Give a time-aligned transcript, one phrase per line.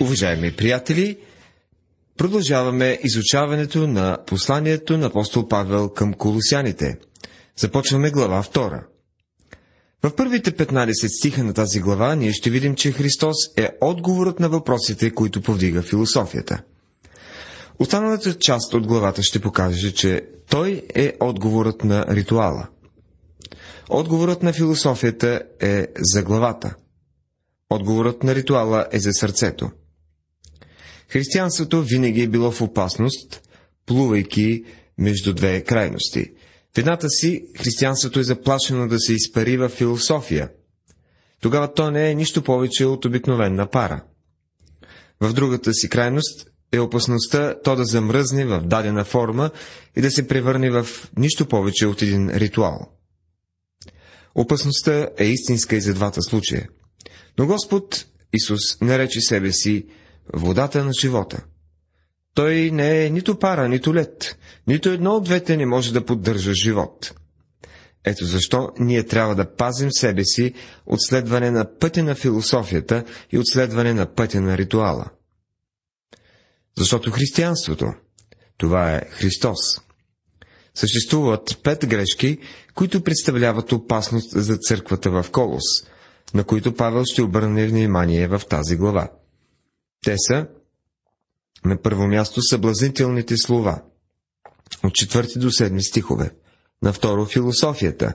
[0.00, 1.18] Уважаеми приятели,
[2.16, 6.98] продължаваме изучаването на посланието на апостол Павел към колосяните.
[7.56, 8.82] Започваме глава 2.
[10.02, 14.48] В първите 15 стиха на тази глава ние ще видим, че Христос е отговорът на
[14.48, 16.62] въпросите, които повдига философията.
[17.78, 22.68] Останалата част от главата ще покаже, че Той е отговорът на ритуала.
[23.90, 26.74] Отговорът на философията е за главата.
[27.70, 29.70] Отговорът на ритуала е за сърцето.
[31.10, 33.42] Християнството винаги е било в опасност,
[33.86, 34.64] плувайки
[34.98, 36.32] между две крайности.
[36.74, 40.50] В едната си християнството е заплашено да се изпари в философия.
[41.40, 44.04] Тогава то не е нищо повече от обикновена пара.
[45.20, 49.50] В другата си крайност е опасността то да замръзне в дадена форма
[49.96, 52.92] и да се превърне в нищо повече от един ритуал.
[54.34, 56.68] Опасността е истинска и за двата случая.
[57.38, 59.86] Но Господ Исус нарече себе си
[60.34, 61.44] водата на живота.
[62.34, 64.38] Той не е нито пара, нито лед.
[64.66, 67.14] Нито едно от двете не може да поддържа живот.
[68.04, 70.54] Ето защо ние трябва да пазим себе си
[70.86, 75.04] от следване на пътя на философията и от следване на пътя на ритуала.
[76.78, 77.86] Защото християнството,
[78.56, 79.58] това е Христос.
[80.74, 82.38] Съществуват пет грешки,
[82.74, 85.64] които представляват опасност за църквата в Колос,
[86.34, 89.08] на които Павел ще обърне внимание в тази глава.
[90.04, 90.46] Те са
[91.64, 93.82] на първо място съблазнителните слова,
[94.84, 96.30] от 4 до 7 стихове,
[96.82, 98.14] на второ философията,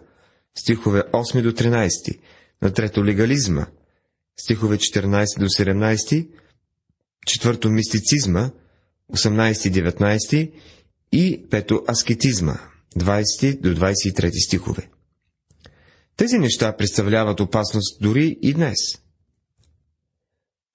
[0.58, 2.20] стихове 8 до 13,
[2.62, 3.66] на трето легализма,
[4.40, 6.30] стихове 14 до 17,
[7.28, 8.52] четвърто мистицизма,
[9.14, 10.52] 18-19
[11.12, 12.56] и пето аскетизма,
[12.98, 14.90] 20 до 23 стихове.
[16.18, 19.03] Тези неща представляват опасност дори и днес.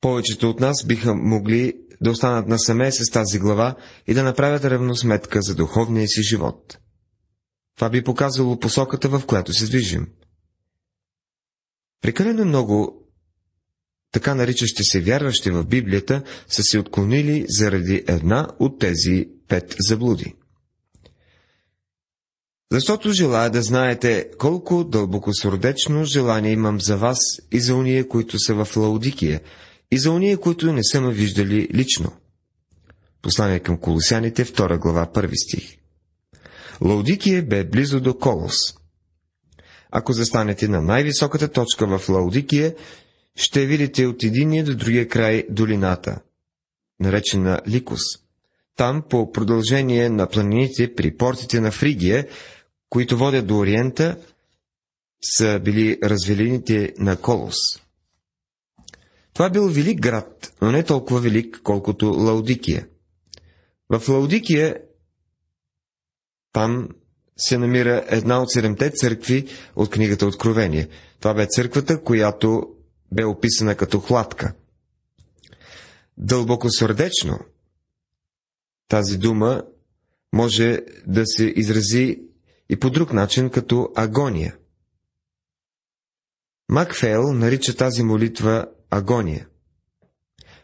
[0.00, 3.74] Повечето от нас биха могли да останат насаме с тази глава
[4.06, 6.78] и да направят равносметка за духовния си живот.
[7.77, 10.06] Това би показало посоката, в която се движим.
[12.03, 13.04] Прекалено много
[14.12, 20.34] така наричащи се вярващи в Библията, са се отклонили заради една от тези пет заблуди.
[22.72, 27.19] Защото желая да знаете колко дълбоко сърдечно желание имам за вас
[27.53, 29.41] и за уния, които са в Лаудикия,
[29.91, 32.12] и за уния, които не са ме виждали лично.
[33.22, 35.78] Послание към Колосяните, 2 глава, 1 стих.
[36.81, 38.54] Лаудикия бе близо до Колос.
[39.91, 42.75] Ако застанете на най-високата точка в Лаудикия,
[43.37, 46.20] ще видите от единия до другия край долината,
[47.00, 48.00] наречена Ликус.
[48.76, 52.26] Там, по продължение на планините при портите на Фригия,
[52.88, 54.16] които водят до Ориента,
[55.22, 57.56] са били развелините на Колос.
[59.38, 62.88] Това бил велик град, но не толкова велик, колкото Лаудикия.
[63.88, 64.76] В Лаудикия
[66.53, 66.88] там
[67.37, 70.88] се намира една от седемте църкви от книгата Откровение.
[71.21, 72.75] Това бе църквата, която
[73.12, 74.54] бе описана като хладка.
[76.16, 77.38] Дълбоко сърдечно
[78.88, 79.62] тази дума
[80.32, 82.20] може да се изрази
[82.69, 84.56] и по друг начин като агония.
[86.69, 89.47] Макфейл нарича тази молитва агония.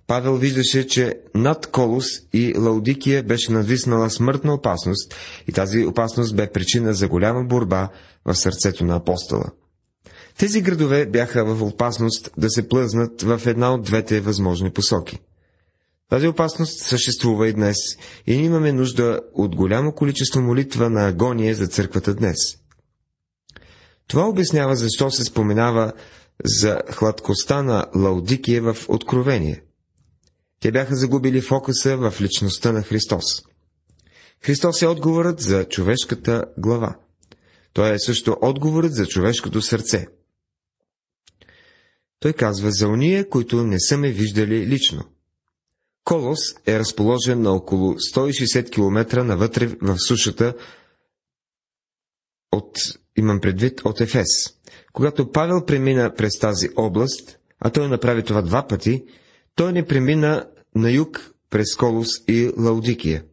[0.06, 5.14] Павел виждаше, че над Колос и Лаудикия беше надвиснала смъртна опасност
[5.48, 7.88] и тази опасност бе причина за голяма борба
[8.24, 9.44] в сърцето на апостола.
[10.38, 15.18] Тези градове бяха в опасност да се плъзнат в една от двете възможни посоки.
[16.10, 17.76] Тази опасност съществува и днес
[18.26, 22.36] и имаме нужда от голямо количество молитва на агония за църквата днес.
[24.08, 25.92] Това обяснява защо се споменава
[26.44, 29.62] за хладкостта на Лаудикия в Откровение.
[30.60, 33.24] Те бяха загубили фокуса в личността на Христос.
[34.42, 36.96] Христос е отговорът за човешката глава.
[37.72, 40.06] Той е също отговорът за човешкото сърце.
[42.20, 45.04] Той казва за уния, които не са ме виждали лично.
[46.04, 50.54] Колос е разположен на около 160 км навътре в сушата
[52.52, 52.78] от,
[53.16, 54.26] имам предвид, от Ефес.
[54.94, 59.04] Когато Павел премина през тази област, а той направи това два пъти,
[59.54, 63.24] той не премина на юг през Колос и Лаудикия.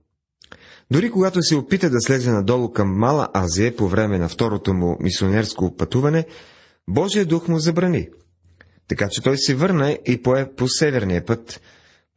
[0.91, 4.97] Дори когато се опита да слезе надолу към Мала Азия по време на второто му
[4.99, 6.25] мисионерско пътуване,
[6.89, 8.09] Божия дух му забрани–
[8.91, 11.61] така че той се върна и пое по северния път,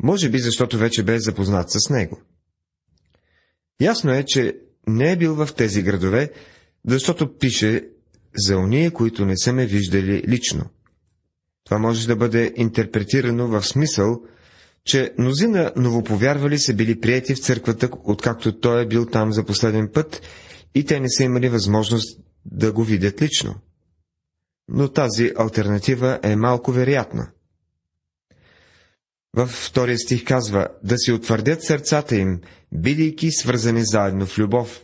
[0.02, 2.20] може би защото вече бе запознат с него.
[3.80, 4.56] Ясно е, че
[4.86, 6.30] не е бил в тези градове,
[6.88, 7.88] защото пише
[8.36, 10.64] за уния, които не са ме виждали лично.
[11.64, 14.22] Това може да бъде интерпретирано в смисъл,
[14.84, 19.90] че мнозина новоповярвали са били прияти в църквата, откакто той е бил там за последен
[19.94, 20.22] път
[20.74, 23.54] и те не са имали възможност да го видят лично.
[24.68, 27.30] Но тази альтернатива е малко вероятна.
[29.36, 32.40] Във втория стих казва да си утвърдят сърцата им,
[32.72, 34.82] бидейки свързани заедно в любов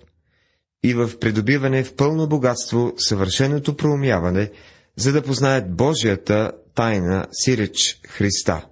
[0.82, 4.50] и в придобиване в пълно богатство съвършеното проумяване,
[4.96, 8.66] за да познаят Божията тайна, сиреч Христа.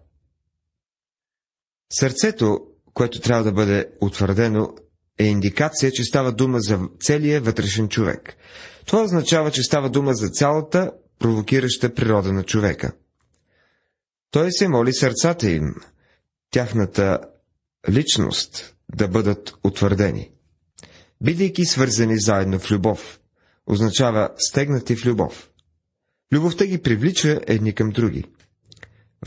[1.93, 2.61] Сърцето,
[2.95, 4.75] което трябва да бъде утвърдено,
[5.19, 8.37] е индикация, че става дума за целия вътрешен човек.
[8.87, 12.93] Това означава, че става дума за цялата провокираща природа на човека.
[14.31, 15.75] Той се моли сърцата им,
[16.51, 17.19] тяхната
[17.91, 20.31] личност да бъдат утвърдени.
[21.25, 23.21] Бидейки свързани заедно в любов,
[23.67, 25.51] означава стегнати в любов.
[26.33, 28.25] Любовта ги привлича едни към други.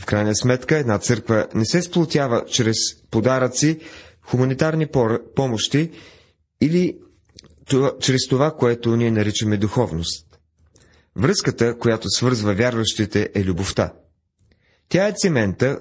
[0.00, 2.76] В крайна сметка една църква не се сплотява чрез
[3.10, 3.78] подаръци,
[4.22, 4.86] хуманитарни
[5.36, 5.90] помощи
[6.60, 6.98] или
[7.66, 10.38] това, чрез това, което ние наричаме духовност.
[11.16, 13.92] Връзката, която свързва вярващите, е любовта.
[14.88, 15.80] Тя е цемента,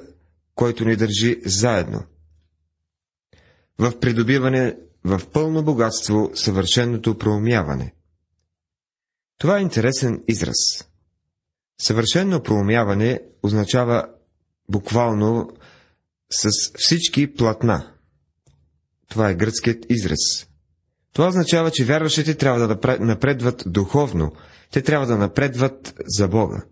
[0.56, 2.04] който ни държи заедно.
[3.80, 7.94] В придобиване в пълно богатство съвършеното проумяване.
[9.38, 10.88] Това е интересен израз.
[11.82, 14.08] Съвършено проумяване означава
[14.70, 15.50] буквално
[16.32, 17.94] с всички платна.
[19.10, 20.48] Това е гръцкият израз.
[21.14, 24.32] Това означава, че вярващите трябва да напредват духовно,
[24.72, 26.64] те трябва да напредват за Бога.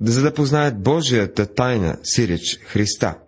[0.00, 3.18] За да познаят Божията тайна, сиреч Христа.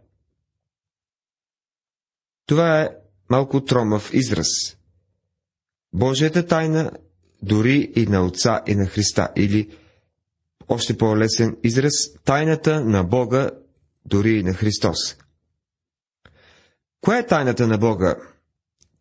[2.47, 2.89] Това е
[3.31, 4.77] малко тромав израз.
[5.93, 6.91] Божията тайна
[7.43, 9.71] дори и на Отца и на Христа, или
[10.69, 11.93] още по-лесен израз,
[12.25, 13.51] тайната на Бога
[14.07, 15.17] дори и на Христос.
[17.01, 18.17] Коя е тайната на Бога?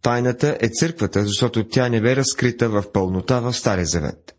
[0.02, 4.36] Тайната е църквата, защото тя не бе разкрита в пълнота в Стария Завет.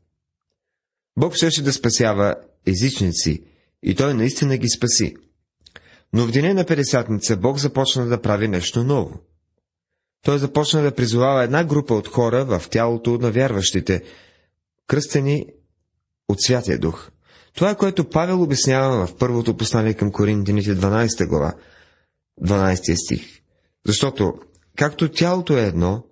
[1.16, 2.34] Бог щеше да спасява
[2.66, 3.44] езичници
[3.82, 5.16] и той наистина ги спаси.
[6.12, 9.20] Но в деня на Педесятница Бог започна да прави нещо ново.
[10.22, 14.02] Той започна да призовава една група от хора в тялото на вярващите,
[14.87, 15.46] кръстени
[16.28, 17.11] от Святия Дух.
[17.55, 21.55] Това е което Павел обяснява в първото послание към Коринтините 12 глава,
[22.43, 23.40] 12 стих.
[23.87, 24.34] Защото,
[24.76, 26.05] както тялото е едно,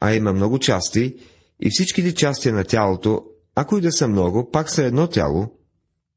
[0.00, 1.16] а има много части,
[1.60, 3.24] и всичките части на тялото,
[3.54, 5.52] ако и да са много, пак са едно тяло,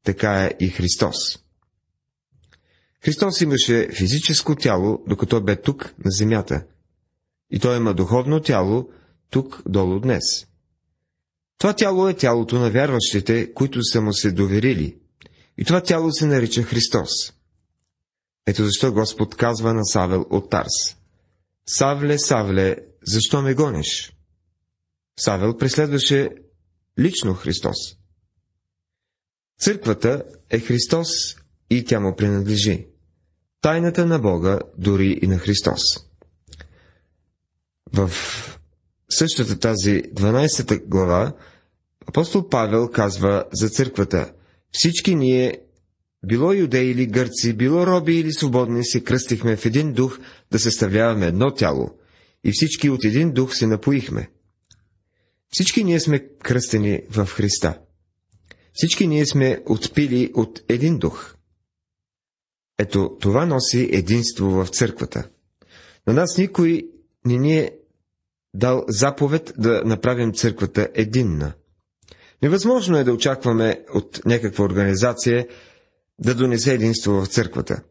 [0.04, 1.16] така е и Христос.
[3.04, 6.64] Христос имаше физическо тяло, докато бе тук на земята.
[7.50, 8.88] И той има духовно тяло
[9.30, 10.46] тук долу днес.
[11.58, 14.98] Това тяло е тялото на вярващите, които са му се доверили.
[15.58, 17.10] И това тяло се нарича Христос.
[18.46, 20.96] Ето защо Господ казва на Савел от Тарс.
[21.66, 24.16] Савле, Савле, защо ме гониш?
[25.20, 26.30] Савел преследваше
[26.98, 27.76] лично Христос.
[29.60, 31.08] Църквата е Христос
[31.70, 32.86] и тя му принадлежи.
[33.60, 35.80] Тайната на Бога, дори и на Христос.
[37.94, 38.10] В
[39.10, 41.32] същата тази 12 глава
[42.06, 44.32] апостол Павел казва за църквата
[44.70, 45.58] Всички ние,
[46.26, 50.18] било юдеи или гърци, било роби или свободни, се кръстихме в един дух
[50.52, 51.90] да съставляваме едно тяло
[52.44, 54.30] и всички от един дух се напоихме.
[55.48, 57.78] Всички ние сме кръстени в Христа.
[58.72, 61.34] Всички ние сме отпили от един дух.
[62.78, 65.28] Ето, това носи единство в църквата.
[66.06, 66.88] На нас никой
[67.24, 67.70] не ни е
[68.54, 71.52] дал заповед да направим църквата единна.
[72.42, 75.46] Невъзможно е да очакваме от някаква организация
[76.18, 77.82] да донесе единство в църквата.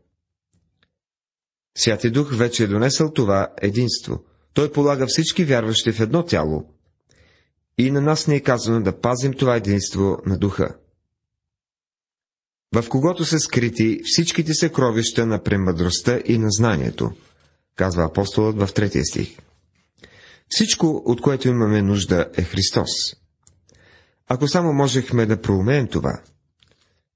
[1.77, 4.23] Святи Дух вече е донесъл това единство.
[4.53, 6.65] Той полага всички вярващи в едно тяло.
[7.77, 10.75] И на нас не е казано да пазим това единство на Духа.
[12.75, 17.11] В когото са скрити всичките съкровища на премъдростта и на знанието,
[17.75, 19.37] казва апостолът в третия стих.
[20.49, 22.89] Всичко, от което имаме нужда, е Христос.
[24.27, 26.21] Ако само можехме да проумеем това,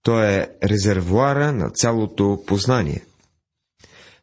[0.04, 3.06] то е резервуара на цялото познание.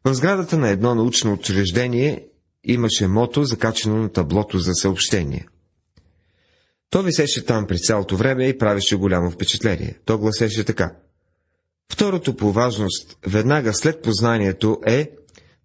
[0.04, 2.26] В сградата на едно научно учреждение
[2.64, 5.46] имаше мото, закачено на таблото за съобщение.
[6.90, 9.98] То висеше там през цялото време и правеше голямо впечатление.
[10.04, 10.96] То гласеше така.
[11.92, 15.10] Второто по важност, веднага след познанието, е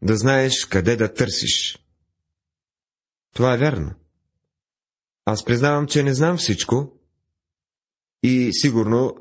[0.01, 1.79] да знаеш къде да търсиш.
[3.33, 3.91] Това е вярно.
[5.25, 6.91] Аз признавам, че не знам всичко
[8.24, 9.15] и сигурно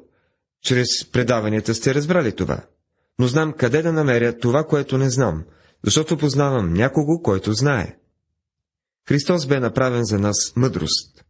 [0.62, 2.64] чрез предаванията сте разбрали това.
[3.18, 5.44] но знам къде да намеря това, което не знам,
[5.84, 7.96] защото познавам някого, който знае.
[9.08, 11.24] Христос бе направен за нас мъдрост.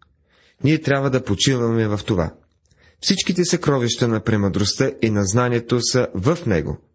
[0.65, 2.35] Ние трябва да почиваме в това.
[3.01, 6.88] Всичките съкровища на премъдростта и на знанието са в Него.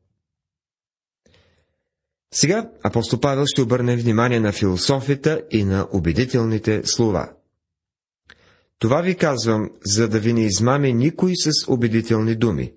[2.33, 7.29] Сега апостол Павел ще обърне внимание на философията и на убедителните слова.
[8.79, 12.73] Това ви казвам, за да ви не измами никой с убедителни думи.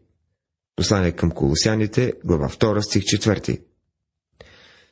[0.76, 3.60] Послание към колосяните, глава 2, стих 4.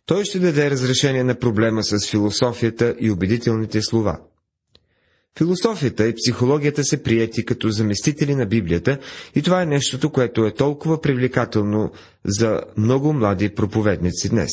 [0.07, 4.21] Той ще даде разрешение на проблема с философията и убедителните слова.
[5.39, 8.99] Философията и психологията са прияти като заместители на Библията
[9.35, 11.93] и това е нещото, което е толкова привлекателно
[12.25, 14.51] за много млади проповедници днес.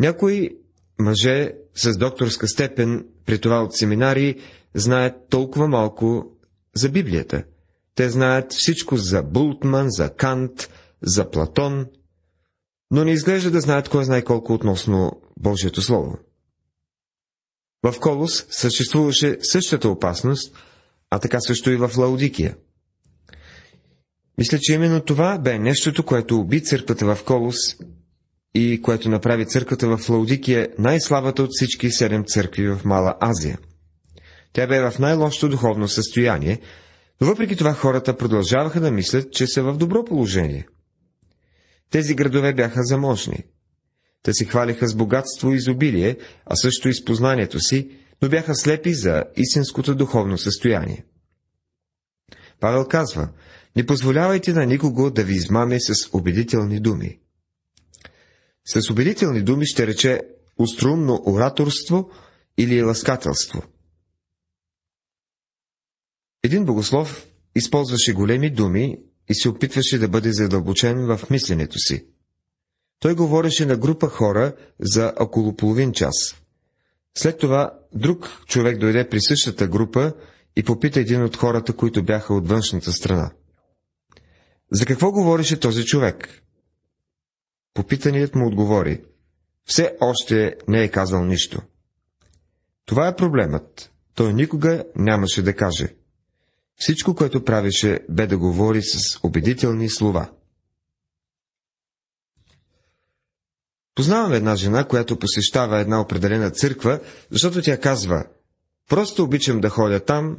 [0.00, 0.50] Някои
[0.98, 4.40] мъже с докторска степен, при това от семинари,
[4.74, 6.32] знаят толкова малко
[6.76, 7.44] за Библията.
[7.94, 10.70] Те знаят всичко за Бултман, за Кант,
[11.02, 11.86] за Платон,
[12.90, 16.18] но не изглежда да знаят кой знае колко относно Божието Слово.
[17.82, 20.56] В Колос съществуваше същата опасност,
[21.10, 22.56] а така също и в Лаудикия.
[24.38, 27.56] Мисля, че именно това бе нещото, което уби църквата в Колос
[28.54, 33.58] и което направи църквата в Лаудикия най-слабата от всички седем църкви в Мала Азия.
[34.52, 36.60] Тя бе в най-лошото духовно състояние,
[37.20, 40.66] но въпреки това хората продължаваха да мислят, че са в добро положение.
[41.90, 43.44] Тези градове бяха заможни.
[44.22, 47.90] Те се хвалиха с богатство и изобилие, а също и с познанието си,
[48.22, 51.04] но бяха слепи за истинското духовно състояние.
[52.60, 53.28] Павел казва,
[53.76, 57.18] не позволявайте на никого да ви измаме с убедителни думи.
[58.64, 60.20] С убедителни думи ще рече
[60.58, 62.10] уструмно ораторство
[62.58, 63.62] или ласкателство.
[66.42, 68.98] Един богослов използваше големи думи
[69.28, 72.06] и се опитваше да бъде задълбочен в мисленето си.
[73.02, 76.14] Той говореше на група хора за около половин час.
[77.18, 80.12] След това друг човек дойде при същата група
[80.56, 83.30] и попита един от хората, които бяха от външната страна.
[84.72, 86.42] За какво говореше този човек?
[87.74, 89.02] Попитаният му отговори.
[89.64, 91.62] Все още не е казал нищо.
[92.86, 93.92] Това е проблемът.
[94.14, 95.88] Той никога нямаше да каже.
[96.76, 100.30] Всичко, което правеше, бе да говори с убедителни слова.
[103.94, 108.24] Познавам една жена, която посещава една определена църква, защото тя казва,
[108.88, 110.36] просто обичам да ходя там,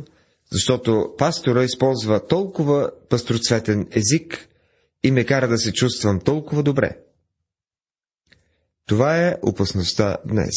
[0.52, 4.50] защото пастора използва толкова пастроцветен език
[5.04, 6.98] и ме кара да се чувствам толкова добре.
[8.86, 10.56] Това е опасността днес.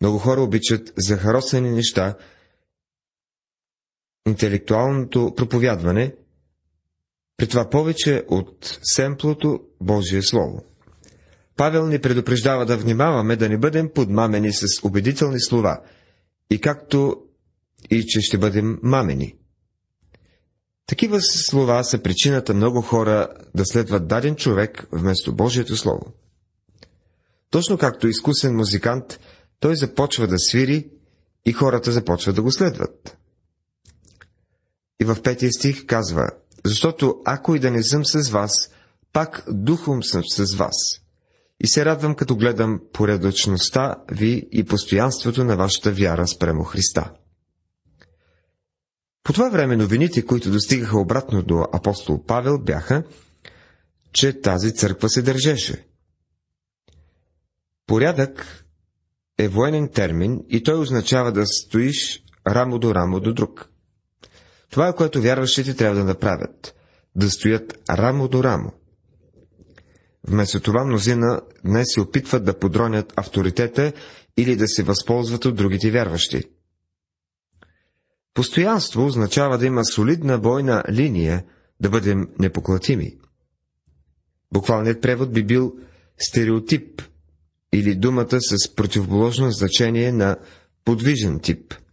[0.00, 2.16] Много хора обичат захаросани неща,
[4.26, 6.14] интелектуалното проповядване,
[7.36, 10.64] при това повече от семплото Божие Слово.
[11.56, 15.80] Павел ни предупреждава да внимаваме да не бъдем подмамени с убедителни слова,
[16.50, 17.16] и както
[17.90, 19.34] и че ще бъдем мамени.
[20.86, 26.12] Такива слова са причината много хора да следват даден човек вместо Божието Слово.
[27.50, 29.20] Точно както изкусен музикант,
[29.60, 30.90] той започва да свири
[31.44, 33.16] и хората започват да го следват.
[35.00, 36.30] И в петия стих казва,
[36.64, 38.52] защото ако и да не съм с вас,
[39.12, 41.05] пак духом съм с вас.
[41.60, 47.10] И се радвам, като гледам поредочността ви и постоянството на вашата вяра спрямо Христа.
[49.22, 53.02] По това време новините, които достигаха обратно до апостол Павел, бяха,
[54.12, 55.86] че тази църква се държеше.
[57.86, 58.64] Порядък
[59.38, 63.70] е военен термин и той означава да стоиш рамо до рамо до друг.
[64.70, 66.74] Това е което вярващите трябва да направят–
[67.16, 68.72] да стоят рамо до рамо.
[70.28, 73.92] Вместо това мнозина днес се опитват да подронят авторитета
[74.36, 76.42] или да се възползват от другите вярващи.
[78.34, 81.44] Постоянство означава да има солидна бойна линия,
[81.80, 83.16] да бъдем непоклатими.
[84.52, 85.76] Буквалният превод би бил
[86.18, 87.02] стереотип
[87.72, 90.36] или думата с противоположно значение на
[90.84, 91.74] подвижен тип–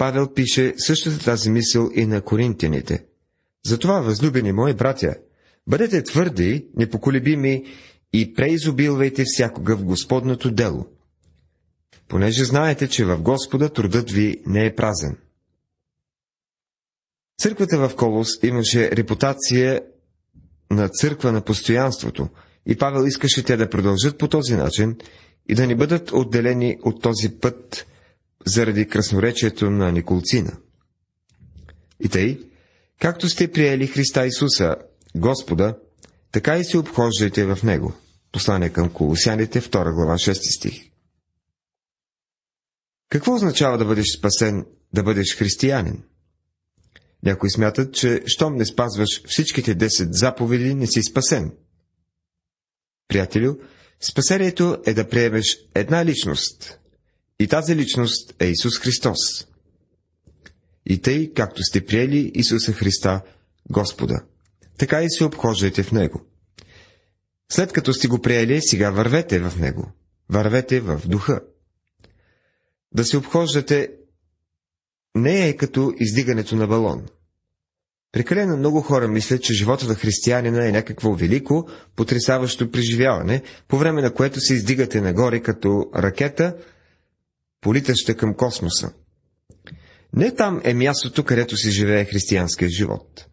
[0.00, 3.04] Павел пише същата тази мисъл и на коринтяните.
[3.66, 5.14] Затова, възлюбени мои братя,
[5.66, 7.64] бъдете твърди, непоколебими
[8.12, 10.86] и преизобилвайте всякога в Господното дело,
[12.08, 15.16] понеже знаете, че в Господа трудът ви не е празен.
[17.38, 19.80] Църквата в Колос имаше репутация
[20.70, 22.28] на църква на постоянството
[22.66, 24.96] и Павел искаше те да продължат по този начин
[25.48, 27.86] и да ни бъдат отделени от този път
[28.46, 30.56] заради красноречието на Николцина.
[32.00, 32.40] И тъй,
[33.00, 34.76] както сте приели Христа Исуса
[35.16, 35.78] Господа,
[36.32, 37.92] така и се обхождайте в Него.
[38.32, 40.90] Послание към Колосяните, 2 глава, 6 стих.
[43.08, 46.02] Какво означава да бъдеш спасен, да бъдеш християнин?
[47.22, 51.52] Някои смятат, че щом не спазваш всичките 10 заповеди, не си спасен.
[53.08, 53.54] Приятелю,
[54.00, 56.78] спасението е да приемеш една личност.
[57.38, 59.46] И тази личност е Исус Христос.
[60.86, 63.20] И тъй, както сте приели Исуса Христа,
[63.70, 64.22] Господа,
[64.80, 66.22] така и се обхождайте в Него.
[67.52, 69.92] След като сте го приели, сега вървете в Него.
[70.28, 71.40] Вървете в духа.
[72.94, 73.90] Да се обхождате
[75.14, 77.06] не е като издигането на балон.
[78.12, 84.02] Прекалено много хора мислят, че живота на християнина е някакво велико, потрясаващо преживяване, по време
[84.02, 86.56] на което се издигате нагоре като ракета,
[87.60, 88.92] политаща към космоса.
[90.16, 93.29] Не там е мястото, където се живее християнският живот.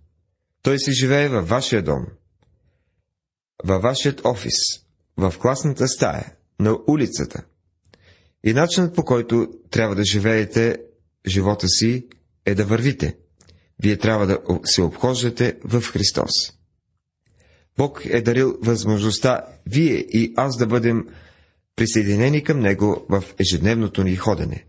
[0.67, 2.05] Той се живее във вашия дом,
[3.63, 4.53] във вашият офис,
[5.17, 7.43] в класната стая, на улицата.
[8.43, 10.77] И начинът по който трябва да живеете
[11.27, 12.07] живота си
[12.45, 13.17] е да вървите.
[13.79, 16.31] Вие трябва да се обхождате в Христос.
[17.77, 21.07] Бог е дарил възможността вие и аз да бъдем
[21.75, 24.65] присъединени към Него в ежедневното ни ходене.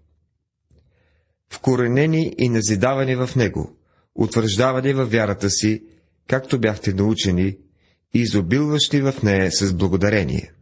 [1.51, 3.78] Вкоренени и назидавани в Него,
[4.19, 5.83] утвърждавани във вярата си,
[6.29, 7.57] както бяхте научени,
[8.15, 10.53] и изобилващи в нея с благодарение.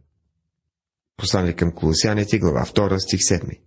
[1.17, 3.59] Послание към Колосяните, глава 2, стих 7.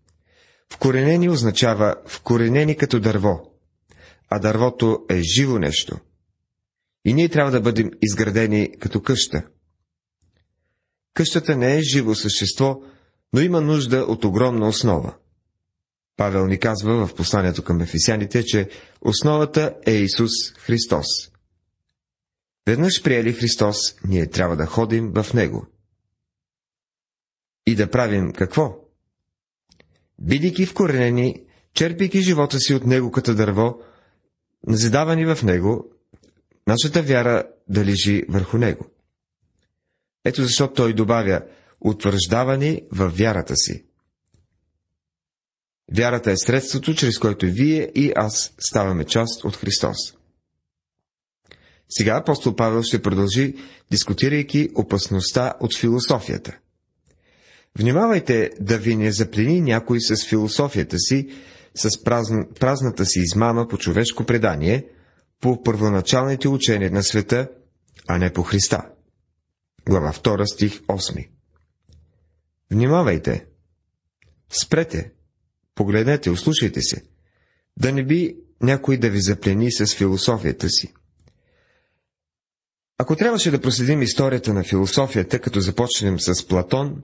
[0.72, 3.52] Вкоренени означава вкоренени като дърво,
[4.28, 5.98] а дървото е живо нещо.
[7.04, 9.42] И ние трябва да бъдем изградени като къща.
[11.14, 12.80] Къщата не е живо същество,
[13.32, 15.14] но има нужда от огромна основа.
[16.20, 18.68] Павел ни казва в посланието към ефесяните, че
[19.00, 21.06] основата е Исус Христос.
[22.66, 25.66] Веднъж приели Христос, ние трябва да ходим в Него.
[27.66, 28.76] И да правим какво?
[30.18, 31.44] Бидейки вкоренени,
[31.74, 33.80] черпейки живота си от Него като дърво,
[34.66, 35.84] назидавани в Него,
[36.66, 38.86] нашата вяра да лежи върху Него.
[40.24, 41.42] Ето защо Той добавя
[41.80, 43.89] утвърждавани в вярата си.
[45.96, 49.96] Вярата е средството, чрез което вие и аз ставаме част от Христос.
[51.88, 53.54] Сега апостол Павел ще продължи,
[53.90, 56.58] дискутирайки опасността от философията.
[57.78, 61.28] Внимавайте да ви не заплени някой с философията си,
[61.74, 64.86] с празн, празната си измама по човешко предание,
[65.40, 67.48] по първоначалните учения на света,
[68.08, 68.82] а не по Христа.
[69.86, 71.28] Глава 2, стих 8.
[72.70, 73.46] Внимавайте!
[74.48, 75.12] Спрете!
[75.80, 77.02] Погледнете, услушайте се!
[77.76, 80.92] Да не би някой да ви заплени с философията си.
[82.98, 87.02] Ако трябваше да проследим историята на философията, като започнем с Платон,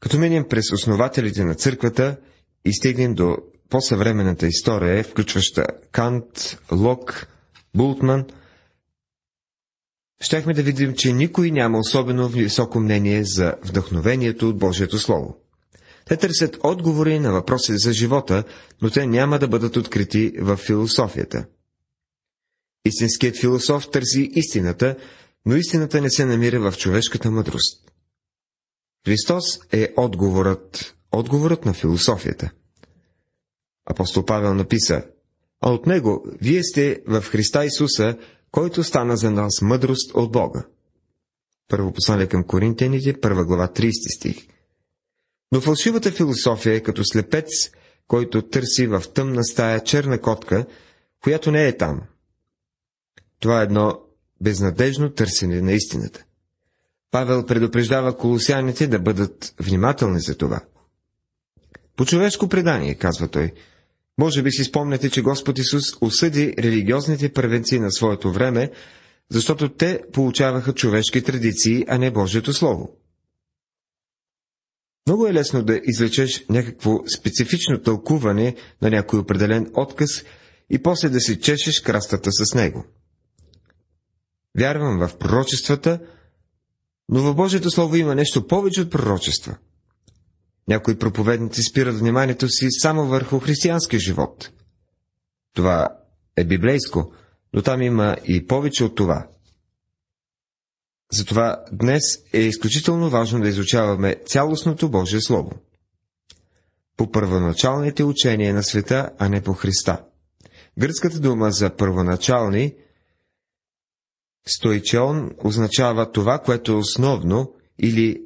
[0.00, 2.16] като минем през основателите на църквата
[2.64, 3.36] и стигнем до
[3.70, 7.26] по-съвременната история, включваща Кант, Лок,
[7.74, 8.24] Бултман,
[10.20, 15.45] щяхме да видим, че никой няма особено високо мнение за вдъхновението от Божието Слово.
[16.08, 18.44] Те търсят отговори на въпроси за живота,
[18.82, 21.46] но те няма да бъдат открити в философията.
[22.84, 24.96] Истинският философ търси истината,
[25.46, 27.92] но истината не се намира в човешката мъдрост.
[29.06, 32.50] Христос е отговорът, отговорът на философията.
[33.86, 35.04] Апостол Павел написа,
[35.60, 38.16] а от него вие сте в Христа Исуса,
[38.50, 40.66] който стана за нас мъдрост от Бога.
[41.68, 44.46] Първо послание към Коринтяните, първа глава, 30 стих.
[45.52, 47.48] Но фалшивата философия е като слепец,
[48.08, 50.66] който търси в тъмна стая черна котка,
[51.22, 52.00] която не е там.
[53.40, 54.00] Това е едно
[54.40, 56.24] безнадежно търсене на истината.
[57.10, 60.60] Павел предупреждава колосяните да бъдат внимателни за това.
[61.96, 63.52] По човешко предание, казва той,
[64.18, 68.70] може би си спомняте, че Господ Исус осъди религиозните превенции на своето време,
[69.30, 72.96] защото те получаваха човешки традиции, а не Божието Слово.
[75.06, 80.24] Много е лесно да излечеш някакво специфично тълкуване на някой определен отказ
[80.70, 82.84] и после да си чешеш крастата с него.
[84.58, 86.00] Вярвам в пророчествата,
[87.08, 89.56] но в Божието Слово има нещо повече от пророчества.
[90.68, 94.50] Някои проповедници спират вниманието си само върху християнския живот.
[95.54, 95.88] Това
[96.36, 97.12] е библейско,
[97.52, 99.28] но там има и повече от това.
[101.12, 105.52] Затова днес е изключително важно да изучаваме цялостното Божие Слово.
[106.96, 110.02] По първоначалните учения на света, а не по Христа.
[110.78, 112.74] Гръцката дума за първоначални
[114.46, 118.22] Стоичеон означава това, което е основно, или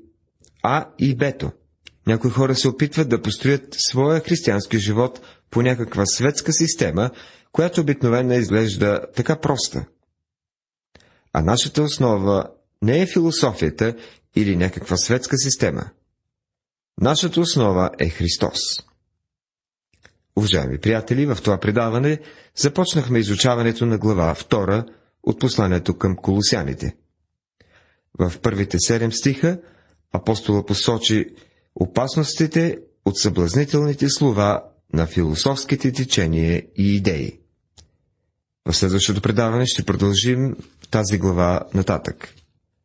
[0.62, 1.52] А и Бето.
[2.06, 7.10] Някои хора се опитват да построят своя християнски живот по някаква светска система,
[7.52, 9.84] която обикновено изглежда така проста.
[11.32, 12.50] А нашата основа
[12.82, 13.96] не е философията
[14.36, 15.90] или някаква светска система.
[17.00, 18.60] Нашата основа е Христос.
[20.36, 22.18] Уважаеми приятели, в това предаване
[22.56, 24.86] започнахме изучаването на глава 2
[25.22, 26.96] от посланието към колосяните.
[28.18, 29.60] В първите седем стиха
[30.12, 31.26] апостола посочи
[31.74, 37.38] опасностите от съблазнителните слова на философските течения и идеи.
[38.68, 40.56] В следващото предаване ще продължим
[40.90, 42.34] тази глава нататък.